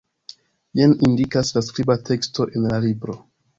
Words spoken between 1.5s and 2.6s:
la skriba teksto